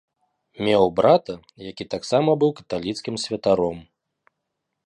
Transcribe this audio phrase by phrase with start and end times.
[0.67, 1.33] Меў брата,
[1.69, 3.77] які таксама быў каталіцкім святаром.